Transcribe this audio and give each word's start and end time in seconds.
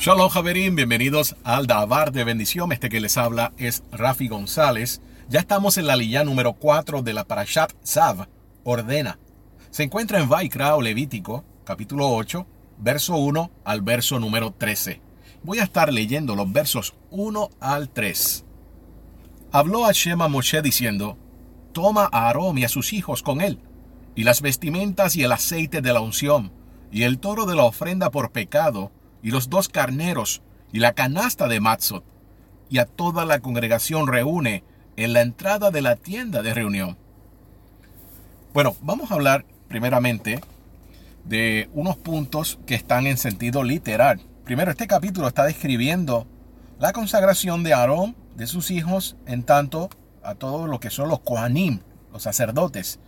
Shalom 0.00 0.30
Javerín, 0.30 0.76
bienvenidos 0.76 1.36
al 1.44 1.66
Dabar 1.66 2.10
de 2.10 2.24
Bendición. 2.24 2.72
Este 2.72 2.88
que 2.88 3.02
les 3.02 3.18
habla 3.18 3.52
es 3.58 3.82
Rafi 3.92 4.28
González. 4.28 5.02
Ya 5.28 5.40
estamos 5.40 5.76
en 5.76 5.86
la 5.86 5.94
lilla 5.94 6.24
número 6.24 6.54
4 6.54 7.02
de 7.02 7.12
la 7.12 7.24
Parashat 7.24 7.74
Zav, 7.84 8.26
Ordena. 8.64 9.18
Se 9.70 9.82
encuentra 9.82 10.18
en 10.18 10.30
Vaikra 10.30 10.74
Levítico, 10.78 11.44
capítulo 11.64 12.08
8, 12.08 12.46
verso 12.78 13.18
1 13.18 13.50
al 13.62 13.82
verso 13.82 14.18
número 14.18 14.52
13. 14.52 15.02
Voy 15.42 15.58
a 15.58 15.64
estar 15.64 15.92
leyendo 15.92 16.34
los 16.34 16.50
versos 16.50 16.94
1 17.10 17.50
al 17.60 17.90
3. 17.90 18.46
Habló 19.52 19.84
Hashem 19.84 20.22
a 20.22 20.28
Moshe 20.28 20.62
diciendo, 20.62 21.18
Toma 21.72 22.08
a 22.10 22.28
Aarón 22.28 22.56
y 22.56 22.64
a 22.64 22.70
sus 22.70 22.94
hijos 22.94 23.22
con 23.22 23.42
él, 23.42 23.58
y 24.14 24.24
las 24.24 24.40
vestimentas 24.40 25.14
y 25.16 25.24
el 25.24 25.32
aceite 25.32 25.82
de 25.82 25.92
la 25.92 26.00
unción, 26.00 26.52
y 26.90 27.02
el 27.02 27.18
toro 27.18 27.44
de 27.44 27.54
la 27.54 27.64
ofrenda 27.64 28.10
por 28.10 28.32
pecado, 28.32 28.92
y 29.22 29.30
los 29.30 29.50
dos 29.50 29.68
carneros, 29.68 30.42
y 30.72 30.78
la 30.78 30.92
canasta 30.92 31.48
de 31.48 31.60
Matzot, 31.60 32.04
y 32.68 32.78
a 32.78 32.86
toda 32.86 33.24
la 33.24 33.40
congregación 33.40 34.06
reúne 34.06 34.64
en 34.96 35.12
la 35.12 35.22
entrada 35.22 35.70
de 35.70 35.82
la 35.82 35.96
tienda 35.96 36.42
de 36.42 36.54
reunión. 36.54 36.96
Bueno, 38.52 38.76
vamos 38.82 39.10
a 39.10 39.14
hablar 39.14 39.44
primeramente 39.68 40.40
de 41.24 41.68
unos 41.72 41.96
puntos 41.96 42.58
que 42.66 42.74
están 42.74 43.06
en 43.06 43.16
sentido 43.16 43.62
literal. 43.62 44.20
Primero, 44.44 44.70
este 44.70 44.86
capítulo 44.86 45.28
está 45.28 45.44
describiendo 45.44 46.26
la 46.78 46.92
consagración 46.92 47.62
de 47.62 47.74
Aarón, 47.74 48.16
de 48.36 48.46
sus 48.46 48.70
hijos, 48.70 49.16
en 49.26 49.42
tanto 49.42 49.90
a 50.22 50.34
todos 50.34 50.68
los 50.68 50.80
que 50.80 50.90
son 50.90 51.08
los 51.08 51.20
Kohanim, 51.20 51.80
los 52.12 52.22
sacerdotes. 52.22 52.98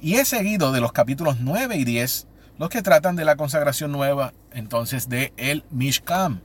Y 0.00 0.14
es 0.14 0.28
seguido 0.28 0.72
de 0.72 0.80
los 0.80 0.92
capítulos 0.92 1.36
9 1.40 1.76
y 1.76 1.84
10, 1.84 2.26
los 2.58 2.68
que 2.68 2.82
tratan 2.82 3.16
de 3.16 3.24
la 3.24 3.36
consagración 3.36 3.90
nueva, 3.90 4.32
entonces 4.52 5.08
de 5.08 5.32
el 5.36 5.64
Mishkan. 5.70 6.40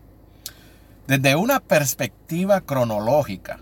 Desde 1.07 1.35
una 1.35 1.59
perspectiva 1.59 2.61
cronológica, 2.61 3.59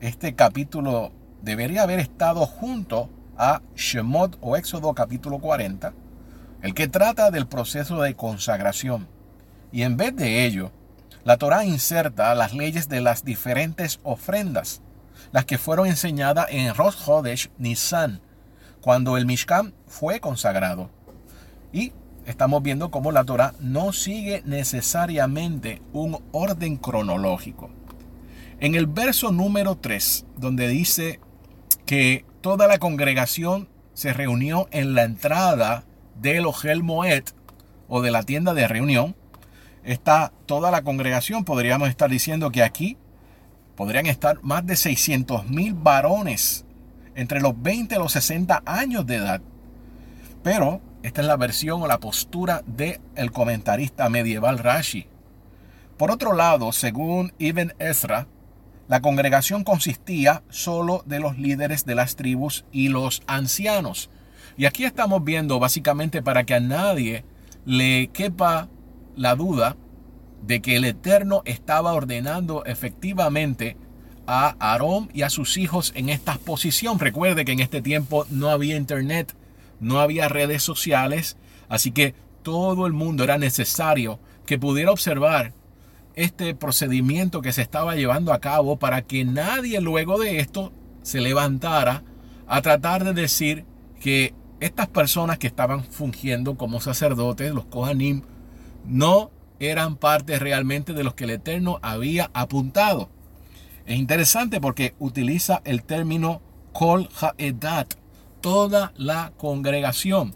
este 0.00 0.34
capítulo 0.34 1.12
debería 1.42 1.82
haber 1.82 1.98
estado 1.98 2.46
junto 2.46 3.10
a 3.36 3.62
Shemot 3.74 4.38
o 4.40 4.56
Éxodo 4.56 4.94
capítulo 4.94 5.38
40, 5.38 5.92
el 6.62 6.74
que 6.74 6.88
trata 6.88 7.30
del 7.30 7.46
proceso 7.46 8.00
de 8.00 8.14
consagración. 8.14 9.08
Y 9.72 9.82
en 9.82 9.96
vez 9.96 10.14
de 10.14 10.44
ello, 10.44 10.70
la 11.24 11.36
Torá 11.36 11.64
inserta 11.64 12.34
las 12.34 12.54
leyes 12.54 12.88
de 12.88 13.00
las 13.00 13.24
diferentes 13.24 14.00
ofrendas, 14.04 14.82
las 15.32 15.44
que 15.44 15.58
fueron 15.58 15.88
enseñadas 15.88 16.46
en 16.50 16.74
Rosh 16.74 16.96
Hodesh 17.06 17.50
Nisan, 17.58 18.20
cuando 18.80 19.16
el 19.16 19.26
Mishkan 19.26 19.74
fue 19.86 20.20
consagrado. 20.20 20.90
Y 21.72 21.92
estamos 22.26 22.62
viendo 22.62 22.90
cómo 22.90 23.12
la 23.12 23.24
Torah 23.24 23.54
no 23.60 23.92
sigue 23.92 24.42
necesariamente 24.44 25.82
un 25.92 26.18
orden 26.32 26.76
cronológico. 26.76 27.70
En 28.60 28.74
el 28.74 28.86
verso 28.86 29.30
número 29.30 29.76
3, 29.76 30.26
donde 30.36 30.68
dice 30.68 31.20
que 31.86 32.24
toda 32.40 32.66
la 32.66 32.78
congregación 32.78 33.68
se 33.94 34.12
reunió 34.12 34.68
en 34.72 34.94
la 34.94 35.04
entrada 35.04 35.84
del 36.20 36.46
Ogel 36.46 36.82
Moed 36.82 37.24
o 37.88 38.02
de 38.02 38.10
la 38.10 38.22
tienda 38.22 38.54
de 38.54 38.68
reunión, 38.68 39.14
está 39.84 40.32
toda 40.46 40.70
la 40.70 40.82
congregación, 40.82 41.44
podríamos 41.44 41.88
estar 41.88 42.10
diciendo 42.10 42.50
que 42.50 42.62
aquí 42.62 42.96
podrían 43.76 44.06
estar 44.06 44.42
más 44.42 44.66
de 44.66 44.76
600 44.76 45.48
mil 45.48 45.72
varones 45.74 46.64
entre 47.14 47.40
los 47.40 47.60
20 47.60 47.94
y 47.94 47.98
los 47.98 48.12
60 48.12 48.62
años 48.66 49.06
de 49.06 49.16
edad. 49.16 49.40
Pero 50.42 50.80
esta 51.08 51.22
es 51.22 51.26
la 51.26 51.38
versión 51.38 51.82
o 51.82 51.86
la 51.86 52.00
postura 52.00 52.62
del 52.66 53.00
el 53.16 53.32
comentarista 53.32 54.10
medieval 54.10 54.58
Rashi. 54.58 55.06
Por 55.96 56.10
otro 56.10 56.34
lado, 56.34 56.70
según 56.72 57.32
Ibn 57.38 57.72
Ezra, 57.78 58.26
la 58.88 59.00
congregación 59.00 59.64
consistía 59.64 60.42
solo 60.50 61.02
de 61.06 61.18
los 61.18 61.38
líderes 61.38 61.86
de 61.86 61.94
las 61.94 62.14
tribus 62.14 62.66
y 62.72 62.88
los 62.88 63.22
ancianos. 63.26 64.10
Y 64.58 64.66
aquí 64.66 64.84
estamos 64.84 65.24
viendo 65.24 65.58
básicamente 65.58 66.22
para 66.22 66.44
que 66.44 66.54
a 66.54 66.60
nadie 66.60 67.24
le 67.64 68.08
quepa 68.08 68.68
la 69.16 69.34
duda 69.34 69.76
de 70.42 70.60
que 70.60 70.76
el 70.76 70.84
Eterno 70.84 71.40
estaba 71.46 71.94
ordenando 71.94 72.66
efectivamente 72.66 73.78
a 74.26 74.56
Aarón 74.60 75.08
y 75.14 75.22
a 75.22 75.30
sus 75.30 75.56
hijos 75.56 75.90
en 75.96 76.10
esta 76.10 76.34
posición. 76.34 76.98
Recuerde 76.98 77.46
que 77.46 77.52
en 77.52 77.60
este 77.60 77.80
tiempo 77.80 78.26
no 78.28 78.50
había 78.50 78.76
internet, 78.76 79.34
no 79.80 80.00
había 80.00 80.28
redes 80.28 80.62
sociales, 80.62 81.36
así 81.68 81.92
que 81.92 82.14
todo 82.42 82.86
el 82.86 82.92
mundo 82.92 83.24
era 83.24 83.38
necesario 83.38 84.18
que 84.46 84.58
pudiera 84.58 84.90
observar 84.90 85.52
este 86.14 86.54
procedimiento 86.54 87.42
que 87.42 87.52
se 87.52 87.62
estaba 87.62 87.94
llevando 87.94 88.32
a 88.32 88.40
cabo 88.40 88.78
para 88.78 89.02
que 89.02 89.24
nadie 89.24 89.80
luego 89.80 90.18
de 90.18 90.40
esto 90.40 90.72
se 91.02 91.20
levantara 91.20 92.02
a 92.46 92.60
tratar 92.62 93.04
de 93.04 93.12
decir 93.12 93.64
que 94.00 94.34
estas 94.60 94.88
personas 94.88 95.38
que 95.38 95.46
estaban 95.46 95.84
fungiendo 95.84 96.56
como 96.56 96.80
sacerdotes, 96.80 97.52
los 97.52 97.66
Kohanim, 97.66 98.22
no 98.84 99.30
eran 99.60 99.96
parte 99.96 100.38
realmente 100.38 100.92
de 100.92 101.04
los 101.04 101.14
que 101.14 101.24
el 101.24 101.30
Eterno 101.30 101.78
había 101.82 102.30
apuntado. 102.32 103.10
Es 103.86 103.96
interesante 103.96 104.60
porque 104.60 104.94
utiliza 104.98 105.62
el 105.64 105.82
término 105.82 106.42
Kol 106.72 107.08
Ha'edat, 107.20 107.94
toda 108.40 108.92
la 108.96 109.32
congregación. 109.36 110.34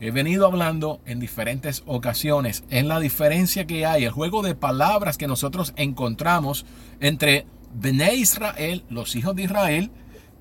He 0.00 0.10
venido 0.10 0.46
hablando 0.46 1.00
en 1.06 1.20
diferentes 1.20 1.82
ocasiones 1.86 2.64
en 2.68 2.88
la 2.88 3.00
diferencia 3.00 3.66
que 3.66 3.86
hay, 3.86 4.04
el 4.04 4.10
juego 4.10 4.42
de 4.42 4.54
palabras 4.54 5.16
que 5.16 5.26
nosotros 5.26 5.72
encontramos 5.76 6.66
entre 7.00 7.46
Bene 7.72 8.14
Israel, 8.14 8.84
los 8.88 9.16
hijos 9.16 9.34
de 9.34 9.44
Israel, 9.44 9.90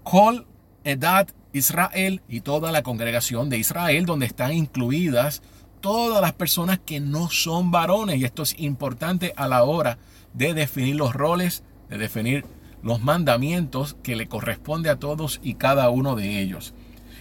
Kol 0.03 0.47
Edad 0.83 1.29
Israel 1.53 2.21
y 2.27 2.41
toda 2.41 2.71
la 2.71 2.83
congregación 2.83 3.49
de 3.49 3.57
Israel, 3.57 4.05
donde 4.05 4.25
están 4.25 4.53
incluidas 4.53 5.41
todas 5.81 6.21
las 6.21 6.33
personas 6.33 6.79
que 6.79 6.99
no 6.99 7.29
son 7.29 7.71
varones. 7.71 8.17
Y 8.17 8.25
esto 8.25 8.43
es 8.43 8.55
importante 8.59 9.33
a 9.35 9.47
la 9.47 9.63
hora 9.63 9.97
de 10.33 10.53
definir 10.53 10.95
los 10.95 11.13
roles, 11.13 11.63
de 11.89 11.97
definir 11.97 12.45
los 12.81 13.01
mandamientos 13.01 13.95
que 14.03 14.15
le 14.15 14.27
corresponde 14.27 14.89
a 14.89 14.97
todos 14.97 15.39
y 15.43 15.55
cada 15.55 15.89
uno 15.89 16.15
de 16.15 16.41
ellos. 16.41 16.73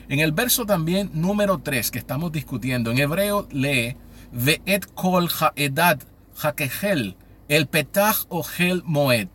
En 0.09 0.21
el 0.21 0.33
verso 0.33 0.67
también 0.67 1.11
número 1.15 1.59
3 1.59 1.91
que 1.91 1.99
estamos 1.99 2.33
discutiendo, 2.33 2.91
en 2.91 2.99
hebreo 2.99 3.49
lee 3.51 3.97
Ve'et 4.33 4.87
kol 4.95 5.29
ha'edad 5.29 6.01
ha'kehel, 6.43 7.17
el 7.49 7.67
petach 7.67 8.25
o 8.29 8.43
gel 8.43 8.83
moed. 8.85 9.29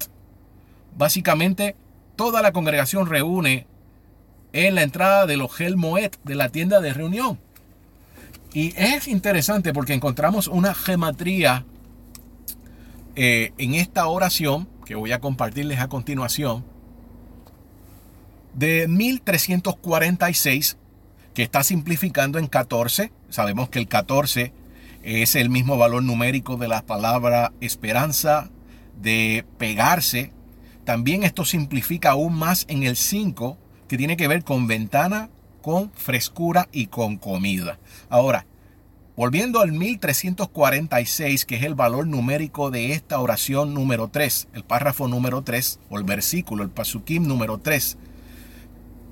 Básicamente, 0.98 1.76
toda 2.16 2.42
la 2.42 2.52
congregación 2.52 3.08
reúne 3.08 3.68
en 4.54 4.76
la 4.76 4.82
entrada 4.82 5.26
del 5.28 5.42
Ogel 5.42 5.78
Moed, 5.78 6.12
de 6.24 6.36
la 6.36 6.50
tienda 6.50 6.82
de 6.82 6.94
reunión. 6.94 7.40
Y 8.54 8.74
es 8.76 9.08
interesante 9.08 9.74
porque 9.74 9.94
encontramos 9.94 10.48
una 10.48 10.74
gematría 10.74 11.66
eh, 13.16 13.54
en 13.58 13.76
esta 13.76 14.08
oración 14.08 14.68
que 14.86 14.96
voy 14.96 15.12
a 15.12 15.20
compartirles 15.20 15.80
a 15.80 15.90
continuación 15.90 16.66
de 18.58 18.88
1346, 18.88 20.78
que 21.36 21.44
está 21.44 21.64
simplificando 21.64 22.40
en 22.40 22.48
14. 22.48 23.12
Sabemos 23.30 23.70
que 23.70 23.78
el 23.78 23.88
14 23.88 24.52
es 25.04 25.36
el 25.36 25.52
mismo 25.52 25.78
valor 25.78 26.02
numérico 26.02 26.58
de 26.58 26.68
la 26.68 26.82
palabra 26.82 27.54
esperanza, 27.62 28.50
de 29.00 29.46
pegarse. 29.60 30.32
También 30.86 31.24
esto 31.24 31.46
simplifica 31.46 32.12
aún 32.12 32.34
más 32.34 32.66
en 32.68 32.82
el 32.82 32.96
5, 32.96 33.58
que 33.88 33.98
tiene 33.98 34.18
que 34.18 34.28
ver 34.28 34.44
con 34.44 34.66
ventana, 34.66 35.30
con 35.62 35.92
frescura 35.92 36.68
y 36.72 36.88
con 36.88 37.18
comida. 37.18 37.78
Ahora, 38.10 38.48
volviendo 39.16 39.60
al 39.60 39.72
1346, 39.72 41.46
que 41.46 41.58
es 41.58 41.64
el 41.64 41.76
valor 41.76 42.08
numérico 42.08 42.72
de 42.72 42.94
esta 42.94 43.20
oración 43.20 43.76
número 43.76 44.08
3, 44.08 44.48
el 44.54 44.64
párrafo 44.64 45.08
número 45.08 45.44
3, 45.44 45.80
o 45.92 46.00
el 46.00 46.06
versículo, 46.06 46.64
el 46.64 46.72
pasukim 46.72 47.28
número 47.28 47.60
3, 47.60 47.98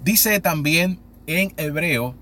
Dice 0.05 0.39
también 0.39 0.99
en 1.25 1.55
hebreo, 1.57 2.15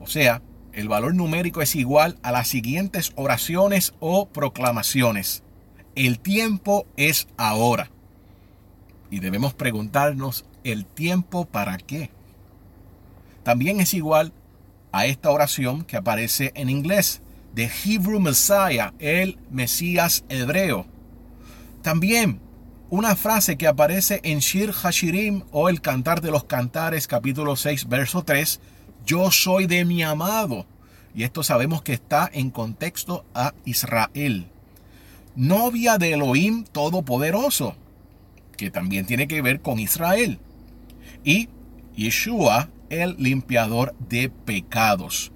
o 0.00 0.06
sea, 0.06 0.42
el 0.72 0.88
valor 0.88 1.12
numérico 1.12 1.60
es 1.60 1.74
igual 1.74 2.20
a 2.22 2.30
las 2.30 2.46
siguientes 2.46 3.12
oraciones 3.16 3.94
o 3.98 4.28
proclamaciones. 4.28 5.42
El 5.96 6.20
tiempo 6.20 6.86
es 6.96 7.26
ahora. 7.36 7.90
Y 9.10 9.18
debemos 9.18 9.54
preguntarnos, 9.54 10.44
¿el 10.62 10.86
tiempo 10.86 11.46
para 11.46 11.78
qué? 11.78 12.10
También 13.42 13.80
es 13.80 13.92
igual 13.92 14.32
a 14.92 15.06
esta 15.06 15.32
oración 15.32 15.82
que 15.82 15.96
aparece 15.96 16.52
en 16.54 16.70
inglés, 16.70 17.22
de 17.56 17.68
Hebrew 17.84 18.20
Messiah, 18.20 18.94
el 19.00 19.36
Mesías 19.50 20.24
hebreo. 20.28 20.86
También 21.82 22.38
una 22.88 23.16
frase 23.16 23.56
que 23.56 23.66
aparece 23.66 24.20
en 24.22 24.38
Shir 24.38 24.72
Hashirim 24.72 25.42
o 25.50 25.68
el 25.68 25.80
Cantar 25.80 26.20
de 26.20 26.30
los 26.30 26.44
Cantares, 26.44 27.08
capítulo 27.08 27.56
6, 27.56 27.88
verso 27.88 28.22
3, 28.22 28.60
yo 29.04 29.30
soy 29.30 29.66
de 29.66 29.84
mi 29.84 30.02
amado. 30.02 30.66
Y 31.14 31.24
esto 31.24 31.42
sabemos 31.42 31.82
que 31.82 31.94
está 31.94 32.30
en 32.32 32.50
contexto 32.50 33.24
a 33.34 33.54
Israel. 33.64 34.46
novia 35.34 35.98
de 35.98 36.12
Elohim 36.12 36.64
Todopoderoso, 36.64 37.76
que 38.56 38.70
también 38.70 39.04
tiene 39.04 39.28
que 39.28 39.42
ver 39.42 39.60
con 39.60 39.78
Israel. 39.78 40.38
Y 41.24 41.48
Yeshua, 41.94 42.70
el 42.88 43.16
limpiador 43.18 43.94
de 43.98 44.30
pecados. 44.30 45.32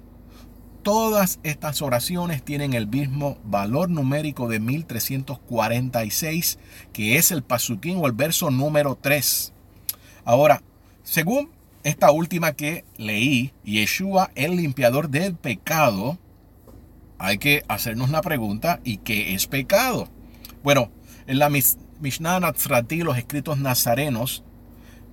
Todas 0.83 1.39
estas 1.43 1.81
oraciones 1.83 2.43
tienen 2.43 2.73
el 2.73 2.87
mismo 2.87 3.37
valor 3.43 3.89
numérico 3.91 4.47
de 4.47 4.59
1346, 4.59 6.57
que 6.91 7.17
es 7.17 7.31
el 7.31 7.43
pasuquín 7.43 7.97
o 8.01 8.07
el 8.07 8.13
verso 8.13 8.49
número 8.49 8.97
3. 8.99 9.53
Ahora, 10.25 10.63
según 11.03 11.51
esta 11.83 12.09
última 12.11 12.53
que 12.53 12.83
leí, 12.97 13.53
Yeshua, 13.63 14.31
el 14.33 14.55
limpiador 14.55 15.09
del 15.09 15.35
pecado, 15.35 16.17
hay 17.19 17.37
que 17.37 17.63
hacernos 17.67 18.09
una 18.09 18.23
pregunta, 18.23 18.79
¿y 18.83 18.97
qué 18.97 19.35
es 19.35 19.45
pecado? 19.45 20.07
Bueno, 20.63 20.89
en 21.27 21.37
la 21.37 21.49
Mishnah 21.49 22.39
Natsrati, 22.39 23.01
los 23.01 23.19
escritos 23.19 23.59
nazarenos, 23.59 24.43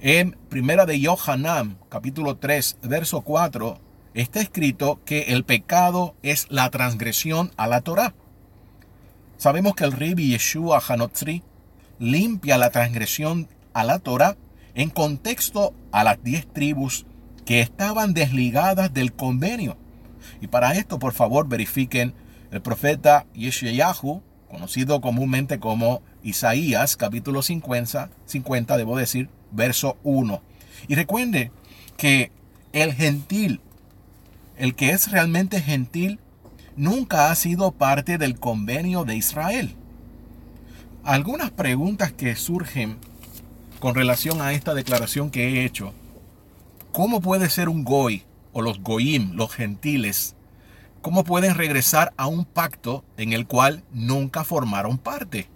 en 0.00 0.30
Primera 0.48 0.86
de 0.86 0.98
Yohanan, 0.98 1.76
capítulo 1.90 2.36
3, 2.38 2.78
verso 2.84 3.20
4, 3.20 3.80
está 4.22 4.40
escrito 4.40 5.00
que 5.04 5.22
el 5.28 5.44
pecado 5.44 6.14
es 6.22 6.46
la 6.50 6.70
transgresión 6.70 7.52
a 7.56 7.66
la 7.66 7.82
Torah. 7.82 8.14
Sabemos 9.36 9.74
que 9.74 9.84
el 9.84 9.92
Ribi 9.92 10.30
Yeshua 10.30 10.82
Hanotzri 10.86 11.42
limpia 12.00 12.58
la 12.58 12.70
transgresión 12.70 13.48
a 13.72 13.84
la 13.84 14.00
Torah 14.00 14.36
en 14.74 14.90
contexto 14.90 15.72
a 15.92 16.02
las 16.02 16.22
diez 16.22 16.46
tribus 16.52 17.06
que 17.44 17.60
estaban 17.60 18.14
desligadas 18.14 18.92
del 18.92 19.12
convenio. 19.12 19.76
Y 20.40 20.48
para 20.48 20.72
esto, 20.72 20.98
por 20.98 21.12
favor, 21.12 21.48
verifiquen 21.48 22.12
el 22.50 22.60
profeta 22.60 23.26
Yeshayahu, 23.34 24.22
conocido 24.48 25.00
comúnmente 25.00 25.60
como 25.60 26.02
Isaías, 26.22 26.96
capítulo 26.96 27.42
50, 27.42 28.10
50, 28.26 28.76
debo 28.76 28.96
decir, 28.96 29.30
verso 29.52 29.96
1. 30.02 30.42
Y 30.88 30.94
recuerde 30.96 31.52
que 31.96 32.32
el 32.72 32.92
gentil 32.94 33.60
el 34.58 34.74
que 34.74 34.90
es 34.90 35.10
realmente 35.10 35.60
gentil 35.60 36.18
nunca 36.76 37.30
ha 37.30 37.34
sido 37.36 37.70
parte 37.72 38.18
del 38.18 38.38
convenio 38.38 39.04
de 39.04 39.16
Israel. 39.16 39.76
Algunas 41.04 41.50
preguntas 41.50 42.12
que 42.12 42.34
surgen 42.34 42.98
con 43.78 43.94
relación 43.94 44.42
a 44.42 44.52
esta 44.52 44.74
declaración 44.74 45.30
que 45.30 45.48
he 45.48 45.64
hecho. 45.64 45.94
¿Cómo 46.92 47.20
puede 47.20 47.48
ser 47.48 47.68
un 47.68 47.84
goy 47.84 48.24
o 48.52 48.60
los 48.60 48.80
goyim, 48.80 49.32
los 49.34 49.52
gentiles, 49.52 50.34
cómo 51.02 51.22
pueden 51.22 51.54
regresar 51.54 52.12
a 52.16 52.26
un 52.26 52.44
pacto 52.44 53.04
en 53.16 53.32
el 53.32 53.46
cual 53.46 53.84
nunca 53.92 54.42
formaron 54.42 54.98
parte? 54.98 55.48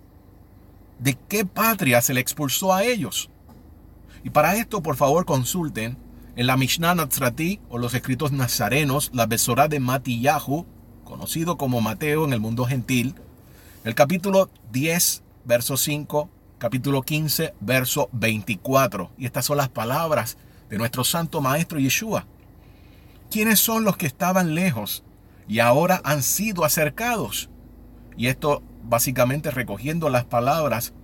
¿De 1.00 1.18
qué 1.28 1.44
patria 1.44 2.00
se 2.00 2.14
le 2.14 2.20
expulsó 2.20 2.72
a 2.72 2.84
ellos? 2.84 3.30
Y 4.22 4.30
para 4.30 4.54
esto, 4.54 4.80
por 4.80 4.94
favor, 4.94 5.24
consulten 5.24 5.96
en 6.34 6.46
la 6.46 6.56
Mishnah 6.56 6.94
Nazrati 6.94 7.60
o 7.68 7.78
los 7.78 7.94
escritos 7.94 8.32
nazarenos, 8.32 9.10
la 9.12 9.26
Besorá 9.26 9.68
de 9.68 9.80
Matillahu, 9.80 10.66
conocido 11.04 11.58
como 11.58 11.80
Mateo 11.80 12.24
en 12.24 12.32
el 12.32 12.40
mundo 12.40 12.64
gentil, 12.64 13.14
el 13.84 13.94
capítulo 13.94 14.48
10, 14.70 15.22
verso 15.44 15.76
5, 15.76 16.30
capítulo 16.58 17.02
15, 17.02 17.54
verso 17.60 18.08
24. 18.12 19.10
Y 19.18 19.26
estas 19.26 19.44
son 19.44 19.58
las 19.58 19.68
palabras 19.68 20.38
de 20.70 20.78
nuestro 20.78 21.04
santo 21.04 21.40
maestro 21.42 21.78
Yeshua. 21.78 22.26
¿Quiénes 23.30 23.60
son 23.60 23.84
los 23.84 23.96
que 23.96 24.06
estaban 24.06 24.54
lejos 24.54 25.04
y 25.48 25.58
ahora 25.58 26.00
han 26.04 26.22
sido 26.22 26.64
acercados? 26.64 27.50
Y 28.16 28.28
esto 28.28 28.62
básicamente 28.84 29.50
recogiendo 29.50 30.08
las 30.08 30.24
palabras 30.24 30.94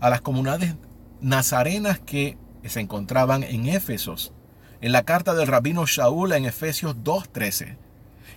a 0.00 0.08
las 0.08 0.22
comunidades 0.22 0.76
nazarenas 1.20 1.98
que 1.98 2.38
se 2.64 2.80
encontraban 2.80 3.42
en 3.42 3.68
Éfesos 3.68 4.32
en 4.80 4.92
la 4.92 5.04
carta 5.04 5.34
del 5.34 5.48
rabino 5.48 5.86
Shaul 5.86 6.32
en 6.32 6.44
Efesios 6.44 6.96
2.13. 6.96 7.76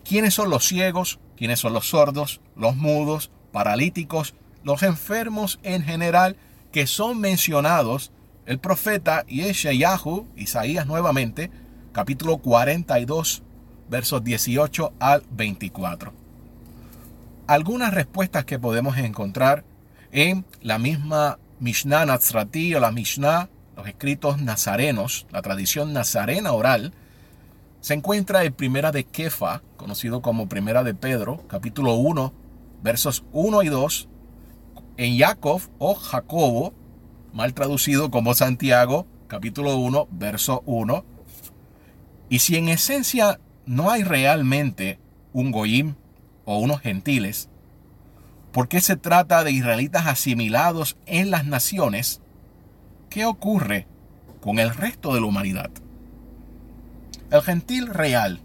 ¿Quiénes 0.04 0.34
son 0.34 0.50
los 0.50 0.66
ciegos? 0.66 1.20
¿Quiénes 1.38 1.60
son 1.60 1.74
los 1.74 1.90
sordos, 1.90 2.42
los 2.56 2.76
mudos, 2.76 3.32
paralíticos, 3.52 4.36
los 4.64 4.84
enfermos 4.84 5.60
en 5.64 5.84
general 5.84 6.36
que 6.72 6.88
son 6.88 7.20
mencionados 7.20 8.12
el 8.46 8.60
profeta 8.60 9.26
Yeshayahu, 9.28 10.28
Isaías 10.36 10.88
nuevamente, 10.88 11.52
capítulo 11.92 12.38
42, 12.38 13.44
versos 13.90 14.24
18 14.24 14.94
al 15.00 15.24
24? 15.32 16.14
Algunas 17.48 17.94
respuestas 17.94 18.46
que 18.46 18.60
podemos 18.60 18.98
encontrar 18.98 19.64
en 20.12 20.46
la 20.62 20.80
misma 20.80 21.38
Mishnah 21.60 22.06
Nazrati 22.06 22.74
o 22.76 22.80
la 22.80 22.92
Mishnah 22.92 23.50
los 23.81 23.88
escritos 23.88 24.39
nazarenos, 24.39 25.25
la 25.31 25.42
tradición 25.42 25.92
nazarena 25.92 26.51
oral, 26.51 26.94
se 27.80 27.95
encuentra 27.95 28.44
en 28.44 28.54
Primera 28.54 28.92
de 28.92 29.06
Kefa, 29.06 29.63
conocido 29.75 30.22
como 30.22 30.48
Primera 30.48 30.83
de 30.83 30.94
Pedro, 30.94 31.44
capítulo 31.48 31.95
1, 31.95 32.31
versos 32.83 33.24
1 33.31 33.63
y 33.63 33.69
2, 33.69 34.07
en 34.98 35.18
Jacob 35.18 35.62
o 35.80 35.95
Jacobo, 35.95 36.75
mal 37.33 37.56
traducido 37.56 38.12
como 38.12 38.36
Santiago, 38.36 39.07
capítulo 39.28 39.75
1, 39.78 40.10
verso 40.12 40.62
1. 40.68 41.04
Y 42.30 42.38
si 42.38 42.57
en 42.57 42.69
esencia 42.69 43.39
no 43.66 43.89
hay 43.89 44.04
realmente 44.04 45.00
un 45.33 45.50
goyim 45.50 45.95
o 46.45 46.60
unos 46.60 46.81
gentiles, 46.81 47.50
¿por 48.51 48.68
qué 48.68 48.80
se 48.80 48.95
trata 48.95 49.44
de 49.44 49.54
israelitas 49.54 50.06
asimilados 50.06 50.98
en 51.07 51.31
las 51.31 51.45
naciones? 51.45 52.20
¿Qué 53.12 53.25
ocurre 53.25 53.88
con 54.40 54.58
el 54.58 54.74
resto 54.74 55.13
de 55.13 55.19
la 55.19 55.28
humanidad? 55.28 55.69
El 57.30 57.42
gentil 57.42 57.88
real, 57.88 58.40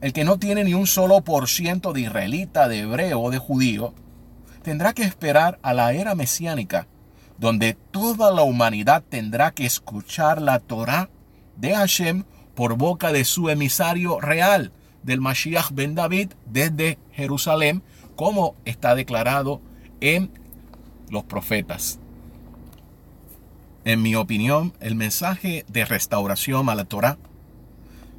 el 0.00 0.12
que 0.12 0.24
no 0.24 0.38
tiene 0.38 0.64
ni 0.64 0.74
un 0.74 0.88
solo 0.88 1.22
por 1.22 1.48
ciento 1.48 1.92
de 1.92 2.02
israelita, 2.02 2.68
de 2.68 2.80
hebreo 2.80 3.20
o 3.20 3.30
de 3.30 3.38
judío, 3.38 3.94
tendrá 4.62 4.92
que 4.92 5.04
esperar 5.04 5.60
a 5.62 5.72
la 5.72 5.92
era 5.92 6.16
mesiánica, 6.16 6.88
donde 7.38 7.74
toda 7.92 8.32
la 8.32 8.42
humanidad 8.42 9.04
tendrá 9.08 9.52
que 9.52 9.64
escuchar 9.64 10.42
la 10.42 10.58
Torah 10.58 11.08
de 11.56 11.74
Hashem 11.74 12.24
por 12.56 12.76
boca 12.76 13.12
de 13.12 13.24
su 13.24 13.50
emisario 13.50 14.20
real, 14.20 14.72
del 15.04 15.20
Mashiach 15.20 15.70
ben 15.70 15.94
David, 15.94 16.32
desde 16.44 16.98
Jerusalén, 17.12 17.84
como 18.16 18.56
está 18.64 18.96
declarado 18.96 19.60
en 20.00 20.32
los 21.08 21.22
profetas. 21.22 22.00
En 23.86 24.02
mi 24.02 24.16
opinión, 24.16 24.72
el 24.80 24.96
mensaje 24.96 25.64
de 25.68 25.84
restauración 25.84 26.68
a 26.68 26.74
la 26.74 26.86
Torah 26.86 27.18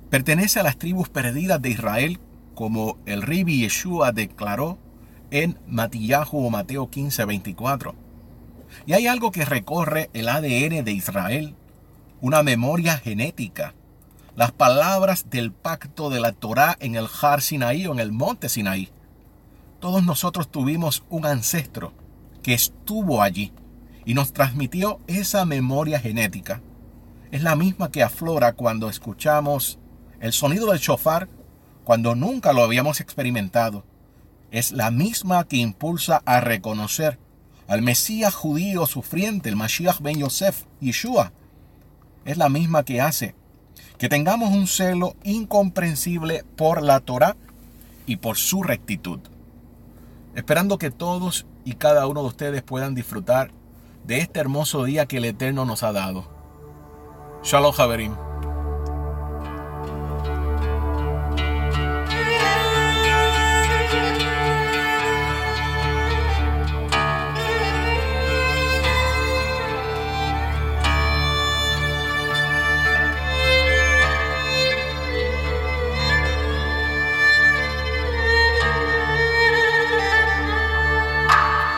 pertenece 0.09 0.62
a 0.62 0.63
las 0.63 0.77
tribus 0.77 1.09
perdidas 1.09 1.62
de 1.62 1.69
Israel, 1.69 2.21
como 2.55 2.97
el 3.05 3.21
Ribi 3.21 3.59
Yeshua 3.59 4.13
declaró 4.13 4.77
en 5.29 5.59
Matillahu 5.67 6.45
o 6.45 6.50
Mateo 6.50 6.89
15, 6.89 7.25
24. 7.25 7.95
Y 8.86 8.93
hay 8.93 9.07
algo 9.07 9.33
que 9.33 9.43
recorre 9.43 10.09
el 10.13 10.29
ADN 10.29 10.86
de 10.86 10.93
Israel, 10.93 11.53
una 12.21 12.43
memoria 12.43 12.97
genética, 12.97 13.74
las 14.38 14.53
palabras 14.53 15.29
del 15.29 15.51
pacto 15.51 16.09
de 16.09 16.21
la 16.21 16.31
Torah 16.31 16.77
en 16.79 16.95
el 16.95 17.07
Har 17.21 17.41
Sinaí 17.41 17.88
o 17.88 17.91
en 17.91 18.00
el 18.00 18.13
monte 18.13 18.47
Sinaí. 18.47 18.88
Todos 19.81 20.01
nosotros 20.05 20.50
tuvimos 20.50 21.03
un 21.09 21.25
ancestro 21.25 21.91
que 22.41 22.53
estuvo 22.53 23.21
allí 23.21 23.51
y 24.08 24.14
nos 24.14 24.32
transmitió 24.32 25.02
esa 25.08 25.44
memoria 25.44 26.00
genética. 26.00 26.62
Es 27.30 27.44
la 27.44 27.58
misma 27.58 27.92
que 27.92 28.04
aflora 28.04 28.54
cuando 28.54 28.90
escuchamos 28.90 29.80
el 30.22 30.32
sonido 30.32 30.72
del 30.72 30.80
shofar 30.80 31.28
cuando 31.84 32.16
nunca 32.16 32.54
lo 32.54 32.64
habíamos 32.64 33.02
experimentado. 33.02 33.84
Es 34.50 34.72
la 34.72 34.92
misma 34.92 35.44
que 35.44 35.58
impulsa 35.58 36.22
a 36.26 36.40
reconocer 36.40 37.20
al 37.68 37.82
Mesías 37.82 38.34
judío 38.34 38.86
sufriente, 38.86 39.50
el 39.50 39.58
Mashiach 39.58 40.00
ben 40.00 40.20
Yosef, 40.20 40.64
Yeshua. 40.80 41.34
Es 42.24 42.38
la 42.38 42.48
misma 42.48 42.84
que 42.84 43.02
hace 43.02 43.36
que 43.98 44.08
tengamos 44.08 44.52
un 44.52 44.68
celo 44.68 45.18
incomprensible 45.26 46.46
por 46.56 46.82
la 46.82 47.02
Torah 47.02 47.36
y 48.06 48.16
por 48.16 48.38
su 48.38 48.64
rectitud. 48.64 49.20
Esperando 50.34 50.78
que 50.78 50.92
todos 50.92 51.46
y 51.66 51.74
cada 51.74 52.08
uno 52.08 52.22
de 52.22 52.28
ustedes 52.28 52.64
puedan 52.64 52.96
disfrutar 52.96 53.52
de 54.08 54.20
este 54.20 54.40
hermoso 54.40 54.86
día 54.86 55.06
que 55.06 55.18
el 55.18 55.26
Eterno 55.26 55.66
nos 55.66 55.84
ha 55.84 55.92
dado. 55.92 56.26
Shalom, 57.44 57.74
Javerim. 57.74 58.26